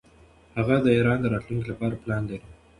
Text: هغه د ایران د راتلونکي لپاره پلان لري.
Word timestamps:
هغه 0.57 0.75
د 0.85 0.87
ایران 0.97 1.17
د 1.21 1.25
راتلونکي 1.33 1.67
لپاره 1.71 1.99
پلان 2.03 2.23
لري. 2.29 2.47